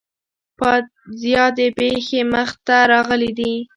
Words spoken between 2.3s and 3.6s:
منځته راغلي وي.